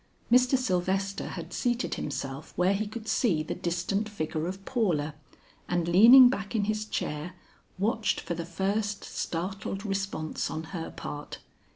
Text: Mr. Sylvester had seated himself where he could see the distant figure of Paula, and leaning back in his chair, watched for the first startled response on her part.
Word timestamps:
Mr. 0.31 0.57
Sylvester 0.57 1.27
had 1.27 1.53
seated 1.53 1.93
himself 1.93 2.53
where 2.55 2.73
he 2.73 2.87
could 2.87 3.07
see 3.07 3.43
the 3.43 3.53
distant 3.53 4.09
figure 4.09 4.47
of 4.47 4.65
Paula, 4.65 5.13
and 5.69 5.87
leaning 5.87 6.27
back 6.27 6.55
in 6.55 6.63
his 6.63 6.85
chair, 6.87 7.35
watched 7.77 8.19
for 8.19 8.33
the 8.33 8.43
first 8.43 9.03
startled 9.03 9.85
response 9.85 10.49
on 10.49 10.63
her 10.73 10.89
part. 10.89 11.37